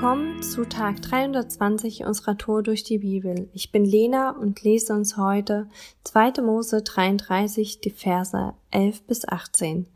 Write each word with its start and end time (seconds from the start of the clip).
Willkommen 0.00 0.42
zu 0.42 0.66
Tag 0.66 1.02
320 1.02 2.06
unserer 2.06 2.38
Tour 2.38 2.62
durch 2.62 2.84
die 2.84 3.00
Bibel. 3.00 3.50
Ich 3.52 3.70
bin 3.70 3.84
Lena 3.84 4.30
und 4.30 4.62
lese 4.62 4.94
uns 4.94 5.18
heute 5.18 5.68
2. 6.04 6.40
Mose 6.40 6.80
33, 6.80 7.82
die 7.82 7.90
Verse 7.90 8.54
11 8.70 9.02
bis 9.02 9.28
18. 9.28 9.86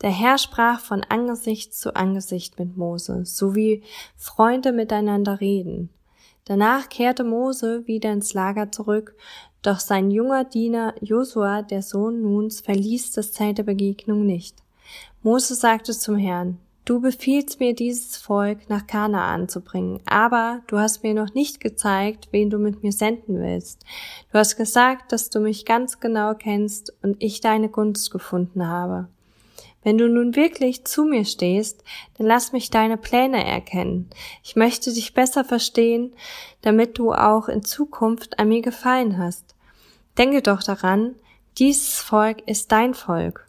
Der 0.00 0.08
Herr 0.08 0.38
sprach 0.38 0.80
von 0.80 1.04
Angesicht 1.06 1.74
zu 1.74 1.94
Angesicht 1.94 2.58
mit 2.58 2.78
Mose, 2.78 3.26
so 3.26 3.54
wie 3.54 3.82
Freunde 4.16 4.72
miteinander 4.72 5.42
reden. 5.42 5.90
Danach 6.46 6.88
kehrte 6.88 7.22
Mose 7.22 7.86
wieder 7.86 8.10
ins 8.10 8.32
Lager 8.32 8.72
zurück, 8.72 9.14
doch 9.60 9.80
sein 9.80 10.10
junger 10.10 10.44
Diener 10.44 10.94
Josua, 11.02 11.60
der 11.60 11.82
Sohn 11.82 12.22
Nuns, 12.22 12.62
verließ 12.62 13.12
das 13.12 13.32
Zelt 13.32 13.58
der 13.58 13.64
Begegnung 13.64 14.24
nicht. 14.24 14.62
Mose 15.22 15.54
sagte 15.54 15.92
zum 15.92 16.16
Herrn, 16.16 16.56
Du 16.84 17.00
befiehlst 17.00 17.60
mir 17.60 17.76
dieses 17.76 18.16
Volk 18.16 18.68
nach 18.68 18.88
Kanaan 18.88 19.48
zu 19.48 19.60
bringen, 19.60 20.00
aber 20.04 20.62
du 20.66 20.78
hast 20.78 21.04
mir 21.04 21.14
noch 21.14 21.32
nicht 21.32 21.60
gezeigt, 21.60 22.28
wen 22.32 22.50
du 22.50 22.58
mit 22.58 22.82
mir 22.82 22.90
senden 22.90 23.40
willst. 23.40 23.84
Du 24.32 24.38
hast 24.38 24.56
gesagt, 24.56 25.12
dass 25.12 25.30
du 25.30 25.38
mich 25.38 25.64
ganz 25.64 26.00
genau 26.00 26.34
kennst 26.34 26.92
und 27.02 27.22
ich 27.22 27.40
deine 27.40 27.68
Gunst 27.68 28.10
gefunden 28.10 28.66
habe. 28.66 29.06
Wenn 29.84 29.96
du 29.96 30.08
nun 30.08 30.34
wirklich 30.34 30.84
zu 30.84 31.04
mir 31.04 31.24
stehst, 31.24 31.84
dann 32.18 32.26
lass 32.26 32.52
mich 32.52 32.70
deine 32.70 32.96
Pläne 32.96 33.44
erkennen. 33.44 34.10
Ich 34.42 34.56
möchte 34.56 34.92
dich 34.92 35.14
besser 35.14 35.44
verstehen, 35.44 36.12
damit 36.62 36.98
du 36.98 37.12
auch 37.12 37.48
in 37.48 37.62
Zukunft 37.62 38.40
an 38.40 38.48
mir 38.48 38.62
gefallen 38.62 39.18
hast. 39.18 39.54
Denke 40.18 40.42
doch 40.42 40.62
daran, 40.64 41.14
dieses 41.58 42.00
Volk 42.00 42.46
ist 42.48 42.72
dein 42.72 42.94
Volk. 42.94 43.46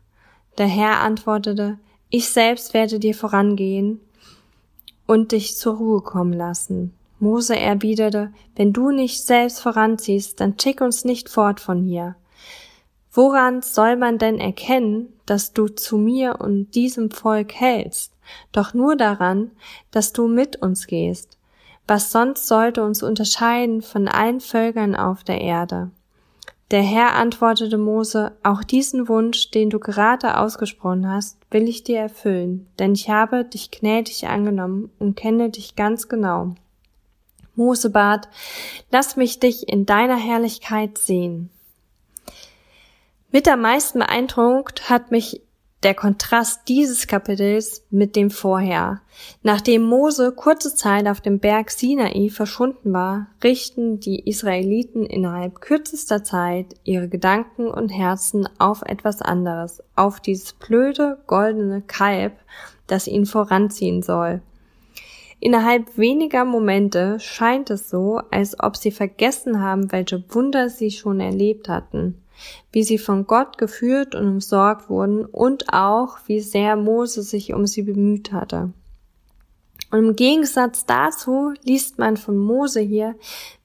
Der 0.58 0.68
Herr 0.68 1.02
antwortete, 1.02 1.80
ich 2.16 2.30
selbst 2.30 2.76
werde 2.76 3.00
dir 3.00 3.16
vorangehen 3.16 4.00
und 5.08 5.32
dich 5.32 5.58
zur 5.58 5.78
Ruhe 5.78 6.02
kommen 6.02 6.32
lassen. 6.32 6.94
Mose 7.18 7.58
erwiderte, 7.58 8.32
wenn 8.56 8.72
du 8.72 8.92
nicht 8.92 9.26
selbst 9.26 9.62
voranziehst, 9.62 10.40
dann 10.40 10.54
schick 10.60 10.82
uns 10.82 11.06
nicht 11.06 11.28
fort 11.28 11.60
von 11.60 11.82
hier. 11.82 12.16
Woran 13.12 13.64
soll 13.64 13.96
man 13.96 14.20
denn 14.20 14.40
erkennen, 14.40 15.12
dass 15.26 15.54
du 15.54 15.68
zu 15.70 15.98
mir 15.98 16.40
und 16.40 16.76
diesem 16.76 17.10
Volk 17.10 17.52
hältst? 17.56 18.14
Doch 18.52 18.76
nur 18.76 18.96
daran, 18.96 19.50
dass 19.90 20.14
du 20.14 20.28
mit 20.28 20.58
uns 20.58 20.86
gehst. 20.86 21.40
Was 21.88 22.12
sonst 22.12 22.48
sollte 22.48 22.84
uns 22.84 23.02
unterscheiden 23.02 23.82
von 23.82 24.08
allen 24.08 24.40
Völkern 24.40 24.96
auf 24.96 25.24
der 25.24 25.42
Erde? 25.42 25.90
Der 26.74 26.82
Herr 26.82 27.14
antwortete 27.14 27.78
Mose, 27.78 28.32
auch 28.42 28.64
diesen 28.64 29.08
Wunsch, 29.08 29.52
den 29.52 29.70
du 29.70 29.78
gerade 29.78 30.40
ausgesprochen 30.40 31.08
hast, 31.08 31.38
will 31.52 31.70
ich 31.70 31.84
dir 31.84 32.00
erfüllen, 32.00 32.66
denn 32.80 32.96
ich 32.96 33.12
habe 33.12 33.46
dich 33.46 33.70
gnädig 33.70 34.28
angenommen 34.28 34.90
und 34.98 35.16
kenne 35.16 35.52
dich 35.52 35.76
ganz 35.76 36.10
genau. 36.10 36.56
Mose 37.54 37.92
bat, 37.92 38.28
lass 38.90 39.18
mich 39.18 39.40
dich 39.40 39.70
in 39.70 39.86
deiner 39.86 40.18
Herrlichkeit 40.18 40.98
sehen. 40.98 41.52
Mit 43.32 43.48
am 43.48 43.62
meisten 43.62 44.00
beeindruckt 44.00 44.90
hat 44.90 45.12
mich 45.12 45.43
der 45.84 45.94
Kontrast 45.94 46.62
dieses 46.68 47.08
Kapitels 47.08 47.86
mit 47.90 48.16
dem 48.16 48.32
vorher. 48.32 49.02
Nachdem 49.42 49.84
Mose 49.84 50.32
kurze 50.32 50.74
Zeit 50.76 51.08
auf 51.08 51.20
dem 51.20 51.40
Berg 51.40 51.72
Sinai 51.72 52.30
verschwunden 52.30 52.94
war, 52.94 53.28
richten 53.44 54.00
die 54.00 54.28
Israeliten 54.28 55.06
innerhalb 55.06 55.62
kürzester 55.62 56.24
Zeit 56.24 56.76
ihre 56.84 57.10
Gedanken 57.10 57.68
und 57.68 57.90
Herzen 57.90 58.48
auf 58.60 58.82
etwas 58.84 59.22
anderes, 59.22 59.84
auf 59.96 60.20
dieses 60.20 60.54
blöde 60.54 61.20
goldene 61.28 61.82
Kalb, 61.82 62.34
das 62.88 63.08
ihn 63.08 63.26
voranziehen 63.26 64.02
soll. 64.02 64.42
Innerhalb 65.40 65.98
weniger 65.98 66.46
Momente 66.46 67.20
scheint 67.20 67.70
es 67.70 67.90
so, 67.90 68.22
als 68.32 68.58
ob 68.62 68.78
sie 68.78 68.92
vergessen 68.92 69.60
haben, 69.60 69.92
welche 69.92 70.24
Wunder 70.34 70.70
sie 70.70 70.92
schon 70.92 71.20
erlebt 71.20 71.68
hatten 71.68 72.23
wie 72.72 72.84
sie 72.84 72.98
von 72.98 73.28
Gott 73.28 73.58
geführt 73.58 74.16
und 74.16 74.28
umsorgt 74.28 74.90
wurden 74.90 75.26
und 75.26 75.74
auch, 75.74 76.18
wie 76.28 76.40
sehr 76.40 76.76
Mose 76.76 77.24
sich 77.24 77.54
um 77.54 77.68
sie 77.68 77.84
bemüht 77.84 78.32
hatte. 78.32 78.72
Und 79.92 80.00
im 80.00 80.16
Gegensatz 80.16 80.86
dazu 80.86 81.54
liest 81.64 82.00
man 82.00 82.18
von 82.18 82.38
Mose 82.38 82.80
hier, 82.80 83.16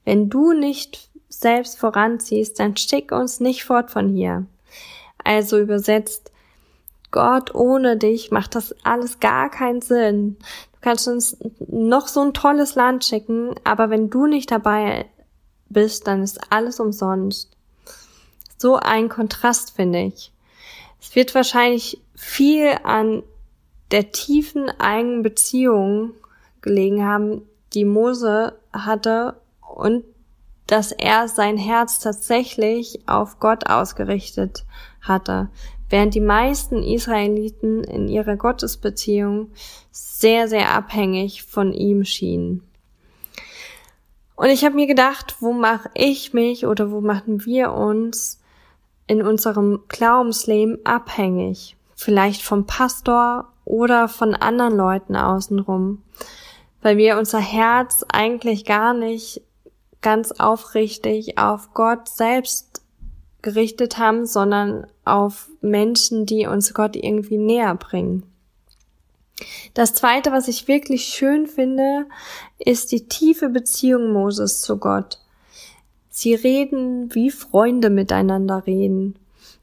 wenn 0.04 0.28
du 0.28 0.52
nicht 0.52 1.10
selbst 1.28 1.78
voranziehst, 1.78 2.60
dann 2.60 2.76
schick 2.76 3.12
uns 3.12 3.40
nicht 3.40 3.64
fort 3.64 3.90
von 3.90 4.08
hier. 4.08 4.46
Also 5.24 5.58
übersetzt, 5.58 6.32
Gott 7.10 7.54
ohne 7.54 7.96
dich 7.96 8.30
macht 8.30 8.54
das 8.54 8.74
alles 8.84 9.20
gar 9.20 9.50
keinen 9.50 9.80
Sinn. 9.80 10.36
Du 10.72 10.78
kannst 10.82 11.08
uns 11.08 11.36
noch 11.66 12.08
so 12.08 12.20
ein 12.20 12.34
tolles 12.34 12.74
Land 12.74 13.04
schicken, 13.04 13.54
aber 13.64 13.90
wenn 13.90 14.10
du 14.10 14.26
nicht 14.26 14.50
dabei 14.50 15.06
bist, 15.70 16.06
dann 16.06 16.22
ist 16.22 16.52
alles 16.52 16.80
umsonst 16.80 17.57
so 18.58 18.76
ein 18.76 19.08
Kontrast, 19.08 19.74
finde 19.74 20.00
ich. 20.00 20.32
Es 21.00 21.14
wird 21.14 21.34
wahrscheinlich 21.34 22.00
viel 22.14 22.76
an 22.82 23.22
der 23.90 24.12
tiefen 24.12 24.68
eigenen 24.78 25.22
Beziehung 25.22 26.12
gelegen 26.60 27.04
haben, 27.04 27.42
die 27.72 27.84
Mose 27.84 28.58
hatte 28.72 29.40
und 29.60 30.04
dass 30.66 30.92
er 30.92 31.28
sein 31.28 31.56
Herz 31.56 31.98
tatsächlich 31.98 33.00
auf 33.06 33.40
Gott 33.40 33.70
ausgerichtet 33.70 34.64
hatte, 35.00 35.48
während 35.88 36.14
die 36.14 36.20
meisten 36.20 36.82
Israeliten 36.82 37.84
in 37.84 38.08
ihrer 38.08 38.36
Gottesbeziehung 38.36 39.50
sehr, 39.90 40.48
sehr 40.48 40.70
abhängig 40.74 41.44
von 41.44 41.72
ihm 41.72 42.04
schienen. 42.04 42.62
Und 44.36 44.50
ich 44.50 44.64
habe 44.64 44.74
mir 44.74 44.86
gedacht, 44.86 45.36
wo 45.40 45.52
mache 45.52 45.90
ich 45.94 46.34
mich 46.34 46.66
oder 46.66 46.90
wo 46.90 47.00
machen 47.00 47.46
wir 47.46 47.72
uns 47.72 48.38
in 49.08 49.22
unserem 49.22 49.80
Glaubensleben 49.88 50.78
abhängig, 50.84 51.76
vielleicht 51.96 52.42
vom 52.42 52.66
Pastor 52.66 53.48
oder 53.64 54.06
von 54.06 54.34
anderen 54.34 54.76
Leuten 54.76 55.16
außenrum, 55.16 56.02
weil 56.82 56.96
wir 56.96 57.18
unser 57.18 57.40
Herz 57.40 58.04
eigentlich 58.12 58.64
gar 58.64 58.94
nicht 58.94 59.42
ganz 60.00 60.32
aufrichtig 60.32 61.38
auf 61.38 61.74
Gott 61.74 62.08
selbst 62.08 62.82
gerichtet 63.42 63.98
haben, 63.98 64.26
sondern 64.26 64.86
auf 65.04 65.48
Menschen, 65.60 66.26
die 66.26 66.46
uns 66.46 66.74
Gott 66.74 66.94
irgendwie 66.94 67.38
näher 67.38 67.74
bringen. 67.74 68.24
Das 69.74 69.94
zweite, 69.94 70.32
was 70.32 70.48
ich 70.48 70.68
wirklich 70.68 71.04
schön 71.04 71.46
finde, 71.46 72.06
ist 72.58 72.90
die 72.92 73.06
tiefe 73.06 73.48
Beziehung 73.48 74.12
Moses 74.12 74.60
zu 74.60 74.78
Gott. 74.78 75.18
Sie 76.20 76.34
reden, 76.34 77.14
wie 77.14 77.30
Freunde 77.30 77.90
miteinander 77.90 78.66
reden. 78.66 79.14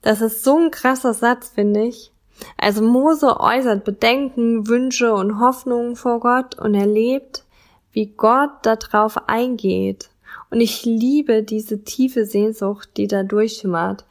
Das 0.01 0.21
ist 0.21 0.41
so 0.41 0.57
ein 0.57 0.71
krasser 0.71 1.13
Satz, 1.13 1.49
finde 1.49 1.83
ich. 1.83 2.13
Also 2.55 2.81
Mose 2.81 3.41
äußert 3.41 3.83
Bedenken, 3.83 4.65
Wünsche 4.65 5.13
und 5.13 5.41
Hoffnungen 5.41 5.97
vor 5.97 6.21
Gott 6.21 6.57
und 6.57 6.73
erlebt, 6.73 7.43
wie 7.91 8.05
Gott 8.05 8.51
darauf 8.61 9.27
eingeht. 9.27 10.11
Und 10.49 10.61
ich 10.61 10.85
liebe 10.85 11.43
diese 11.43 11.83
tiefe 11.83 12.25
Sehnsucht, 12.25 12.87
die 12.95 13.07
da 13.07 13.23
durchschimmert. 13.23 14.05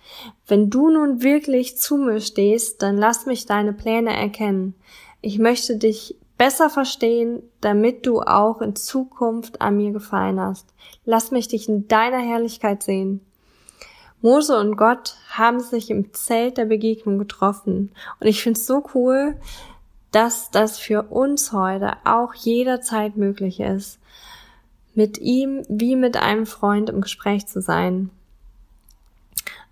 Wenn 0.46 0.68
du 0.68 0.90
nun 0.90 1.22
wirklich 1.22 1.78
zu 1.78 1.96
mir 1.96 2.20
stehst, 2.20 2.82
dann 2.82 2.98
lass 2.98 3.24
mich 3.24 3.46
deine 3.46 3.72
Pläne 3.72 4.14
erkennen. 4.14 4.74
Ich 5.22 5.38
möchte 5.38 5.78
dich 5.78 6.16
besser 6.44 6.68
verstehen, 6.68 7.42
damit 7.62 8.04
du 8.04 8.20
auch 8.20 8.60
in 8.60 8.76
Zukunft 8.76 9.62
an 9.62 9.78
mir 9.78 9.92
gefallen 9.92 10.38
hast. 10.38 10.66
Lass 11.06 11.30
mich 11.30 11.48
dich 11.48 11.70
in 11.70 11.88
deiner 11.88 12.18
Herrlichkeit 12.18 12.82
sehen. 12.82 13.24
Mose 14.20 14.58
und 14.58 14.76
Gott 14.76 15.16
haben 15.30 15.60
sich 15.60 15.90
im 15.90 16.12
Zelt 16.12 16.58
der 16.58 16.66
Begegnung 16.66 17.18
getroffen. 17.18 17.92
Und 18.20 18.26
ich 18.26 18.42
finde 18.42 18.60
es 18.60 18.66
so 18.66 18.84
cool, 18.94 19.36
dass 20.12 20.50
das 20.50 20.78
für 20.78 21.04
uns 21.04 21.50
heute 21.52 21.94
auch 22.04 22.34
jederzeit 22.34 23.16
möglich 23.16 23.60
ist, 23.60 23.98
mit 24.94 25.16
ihm 25.16 25.62
wie 25.70 25.96
mit 25.96 26.18
einem 26.18 26.44
Freund 26.44 26.90
im 26.90 27.00
Gespräch 27.00 27.46
zu 27.46 27.62
sein. 27.62 28.10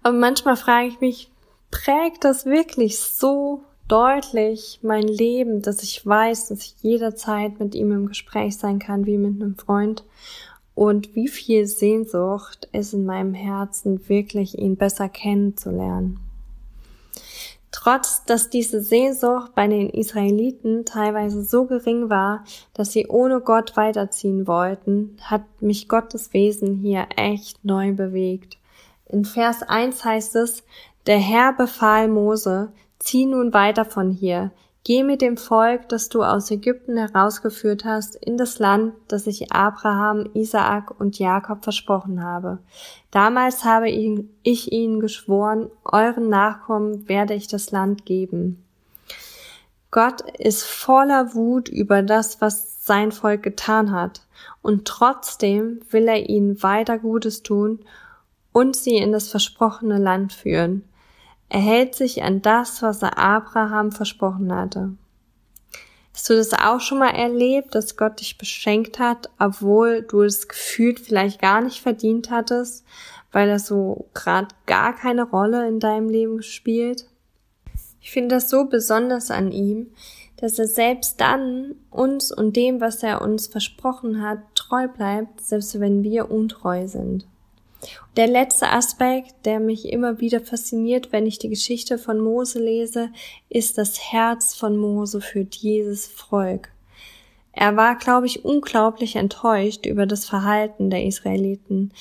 Aber 0.02 0.16
manchmal 0.16 0.56
frage 0.56 0.86
ich 0.86 1.00
mich, 1.02 1.30
prägt 1.70 2.24
das 2.24 2.46
wirklich 2.46 2.98
so 2.98 3.62
deutlich 3.92 4.78
mein 4.80 5.06
Leben, 5.06 5.60
dass 5.60 5.82
ich 5.82 6.06
weiß, 6.06 6.48
dass 6.48 6.60
ich 6.60 6.76
jederzeit 6.80 7.60
mit 7.60 7.74
ihm 7.74 7.92
im 7.92 8.06
Gespräch 8.06 8.56
sein 8.56 8.78
kann, 8.78 9.04
wie 9.04 9.18
mit 9.18 9.42
einem 9.42 9.54
Freund. 9.54 10.02
Und 10.74 11.14
wie 11.14 11.28
viel 11.28 11.66
Sehnsucht 11.66 12.70
ist 12.72 12.94
in 12.94 13.04
meinem 13.04 13.34
Herzen, 13.34 14.08
wirklich 14.08 14.56
ihn 14.56 14.76
besser 14.76 15.10
kennenzulernen. 15.10 16.20
Trotz, 17.70 18.24
dass 18.24 18.48
diese 18.48 18.80
Sehnsucht 18.80 19.54
bei 19.54 19.66
den 19.66 19.90
Israeliten 19.90 20.86
teilweise 20.86 21.42
so 21.42 21.66
gering 21.66 22.08
war, 22.08 22.44
dass 22.72 22.92
sie 22.92 23.08
ohne 23.08 23.42
Gott 23.42 23.76
weiterziehen 23.76 24.46
wollten, 24.46 25.18
hat 25.20 25.42
mich 25.60 25.88
Gottes 25.90 26.32
Wesen 26.32 26.76
hier 26.76 27.08
echt 27.16 27.62
neu 27.62 27.92
bewegt. 27.92 28.56
In 29.04 29.26
Vers 29.26 29.62
1 29.62 30.02
heißt 30.02 30.36
es, 30.36 30.62
der 31.06 31.18
Herr 31.18 31.52
befahl 31.52 32.08
Mose, 32.08 32.72
Zieh 33.02 33.26
nun 33.26 33.52
weiter 33.52 33.84
von 33.84 34.12
hier, 34.12 34.52
Geh 34.84 35.04
mit 35.04 35.22
dem 35.22 35.36
Volk, 35.36 35.88
das 35.88 36.08
du 36.08 36.24
aus 36.24 36.50
Ägypten 36.50 36.96
herausgeführt 36.96 37.84
hast, 37.84 38.16
in 38.16 38.36
das 38.36 38.58
Land, 38.58 38.94
das 39.06 39.28
ich 39.28 39.52
Abraham, 39.52 40.28
Isaak 40.34 41.00
und 41.00 41.20
Jakob 41.20 41.62
versprochen 41.62 42.22
habe. 42.22 42.58
Damals 43.12 43.64
habe 43.64 43.88
ich 43.88 44.72
ihnen 44.72 44.98
geschworen, 44.98 45.70
euren 45.84 46.28
Nachkommen 46.28 47.08
werde 47.08 47.34
ich 47.34 47.46
das 47.46 47.70
Land 47.70 48.06
geben. 48.06 48.64
Gott 49.92 50.22
ist 50.38 50.64
voller 50.64 51.34
Wut 51.34 51.68
über 51.68 52.02
das, 52.02 52.40
was 52.40 52.84
sein 52.84 53.12
Volk 53.12 53.44
getan 53.44 53.92
hat, 53.92 54.22
und 54.62 54.84
trotzdem 54.84 55.80
will 55.90 56.08
er 56.08 56.28
ihnen 56.28 56.60
weiter 56.64 56.98
Gutes 56.98 57.44
tun 57.44 57.78
und 58.52 58.74
sie 58.74 58.96
in 58.96 59.12
das 59.12 59.28
versprochene 59.28 59.98
Land 59.98 60.32
führen. 60.32 60.82
Er 61.54 61.60
hält 61.60 61.94
sich 61.94 62.22
an 62.22 62.40
das, 62.40 62.80
was 62.80 63.02
er 63.02 63.18
Abraham 63.18 63.92
versprochen 63.92 64.54
hatte. 64.54 64.94
Hast 66.14 66.30
du 66.30 66.34
das 66.34 66.54
auch 66.54 66.80
schon 66.80 66.98
mal 66.98 67.10
erlebt, 67.10 67.74
dass 67.74 67.98
Gott 67.98 68.20
dich 68.20 68.38
beschenkt 68.38 68.98
hat, 68.98 69.28
obwohl 69.38 70.00
du 70.00 70.22
es 70.22 70.48
gefühlt 70.48 70.98
vielleicht 70.98 71.42
gar 71.42 71.60
nicht 71.60 71.82
verdient 71.82 72.30
hattest, 72.30 72.86
weil 73.32 73.50
er 73.50 73.58
so 73.58 74.06
gerade 74.14 74.48
gar 74.64 74.96
keine 74.96 75.24
Rolle 75.24 75.68
in 75.68 75.78
deinem 75.78 76.08
Leben 76.08 76.42
spielt? 76.42 77.06
Ich 78.00 78.12
finde 78.12 78.36
das 78.36 78.48
so 78.48 78.64
besonders 78.64 79.30
an 79.30 79.52
ihm, 79.52 79.92
dass 80.38 80.58
er 80.58 80.66
selbst 80.66 81.20
dann 81.20 81.74
uns 81.90 82.32
und 82.32 82.56
dem, 82.56 82.80
was 82.80 83.02
er 83.02 83.20
uns 83.20 83.46
versprochen 83.46 84.22
hat, 84.22 84.38
treu 84.54 84.88
bleibt, 84.88 85.42
selbst 85.42 85.78
wenn 85.78 86.02
wir 86.02 86.30
untreu 86.30 86.86
sind. 86.88 87.26
Der 88.16 88.26
letzte 88.26 88.68
Aspekt, 88.68 89.34
der 89.44 89.58
mich 89.58 89.92
immer 89.92 90.20
wieder 90.20 90.40
fasziniert, 90.40 91.12
wenn 91.12 91.26
ich 91.26 91.38
die 91.38 91.48
Geschichte 91.48 91.98
von 91.98 92.20
Mose 92.20 92.58
lese, 92.58 93.10
ist 93.48 93.78
das 93.78 94.12
Herz 94.12 94.54
von 94.54 94.76
Mose 94.76 95.20
für 95.20 95.44
dieses 95.44 96.06
Volk. 96.06 96.70
Er 97.52 97.76
war, 97.76 97.96
glaube 97.96 98.26
ich, 98.26 98.44
unglaublich 98.44 99.16
enttäuscht 99.16 99.84
über 99.84 100.06
das 100.06 100.24
Verhalten 100.24 100.90
der 100.90 101.04
Israeliten, 101.04 101.92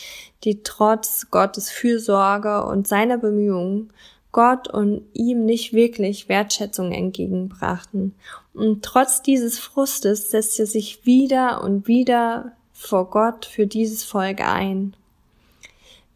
die 0.43 0.63
trotz 0.63 1.29
Gottes 1.29 1.69
Fürsorge 1.69 2.65
und 2.65 2.87
seiner 2.87 3.17
Bemühungen 3.17 3.91
Gott 4.31 4.69
und 4.69 5.03
ihm 5.13 5.45
nicht 5.45 5.73
wirklich 5.73 6.29
Wertschätzung 6.29 6.93
entgegenbrachten. 6.93 8.15
Und 8.53 8.83
trotz 8.83 9.21
dieses 9.21 9.59
Frustes 9.59 10.31
setzt 10.31 10.57
er 10.59 10.67
sich 10.67 11.05
wieder 11.05 11.61
und 11.63 11.87
wieder 11.87 12.53
vor 12.71 13.09
Gott 13.09 13.45
für 13.45 13.67
dieses 13.67 14.05
Volk 14.05 14.39
ein. 14.39 14.95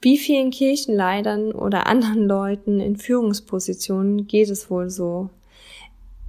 Wie 0.06 0.20
vielen 0.20 0.52
Kirchenleitern 0.52 1.52
oder 1.52 1.88
anderen 1.88 2.28
Leuten 2.28 2.80
in 2.80 2.96
Führungspositionen 2.96 4.28
geht 4.28 4.52
es 4.52 4.70
wohl 4.70 4.92
so? 4.92 5.32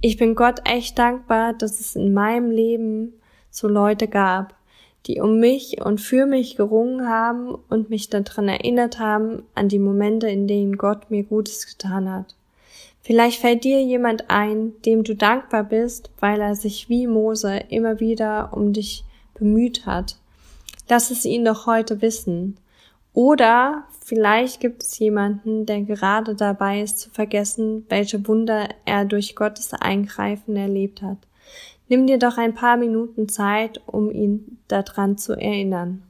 Ich 0.01 0.17
bin 0.17 0.33
Gott 0.33 0.61
echt 0.67 0.97
dankbar, 0.97 1.53
dass 1.53 1.79
es 1.79 1.95
in 1.95 2.11
meinem 2.11 2.49
Leben 2.49 3.13
so 3.51 3.67
Leute 3.67 4.07
gab, 4.07 4.55
die 5.05 5.21
um 5.21 5.39
mich 5.39 5.79
und 5.79 6.01
für 6.01 6.25
mich 6.25 6.55
gerungen 6.55 7.07
haben 7.07 7.53
und 7.69 7.91
mich 7.91 8.09
daran 8.09 8.49
erinnert 8.49 8.97
haben 8.97 9.43
an 9.53 9.69
die 9.69 9.77
Momente, 9.77 10.27
in 10.27 10.47
denen 10.47 10.79
Gott 10.79 11.11
mir 11.11 11.21
Gutes 11.21 11.67
getan 11.67 12.11
hat. 12.11 12.35
Vielleicht 13.03 13.39
fällt 13.39 13.63
dir 13.63 13.83
jemand 13.83 14.31
ein, 14.31 14.71
dem 14.87 15.03
du 15.03 15.15
dankbar 15.15 15.63
bist, 15.63 16.09
weil 16.19 16.41
er 16.41 16.55
sich 16.55 16.89
wie 16.89 17.05
Mose 17.05 17.61
immer 17.69 17.99
wieder 17.99 18.57
um 18.57 18.73
dich 18.73 19.03
bemüht 19.35 19.85
hat. 19.85 20.17
Lass 20.89 21.11
es 21.11 21.25
ihn 21.25 21.45
doch 21.45 21.67
heute 21.67 22.01
wissen. 22.01 22.57
Oder 23.17 23.85
vielleicht 24.05 24.59
gibt 24.59 24.83
es 24.83 24.99
jemanden, 24.99 25.65
der 25.65 25.81
gerade 25.81 26.35
dabei 26.35 26.83
ist 26.83 26.99
zu 26.99 27.09
vergessen, 27.09 27.83
welche 27.89 28.27
Wunder 28.27 28.69
er 28.85 29.05
durch 29.05 29.35
Gottes 29.35 29.73
Eingreifen 29.73 30.55
erlebt 30.55 31.01
hat. 31.01 31.17
Nimm 31.87 32.05
dir 32.05 32.19
doch 32.19 32.37
ein 32.37 32.53
paar 32.53 32.77
Minuten 32.77 33.27
Zeit, 33.27 33.81
um 33.87 34.11
ihn 34.11 34.59
daran 34.67 35.17
zu 35.17 35.33
erinnern. 35.33 36.03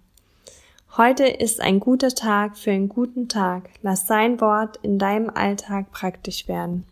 Heute 0.97 1.25
ist 1.25 1.61
ein 1.61 1.79
guter 1.79 2.09
Tag 2.09 2.57
für 2.57 2.71
einen 2.71 2.89
guten 2.89 3.29
Tag. 3.29 3.69
Lass 3.81 4.05
sein 4.05 4.41
Wort 4.41 4.77
in 4.81 4.99
deinem 4.99 5.29
Alltag 5.29 5.93
praktisch 5.93 6.49
werden. 6.49 6.83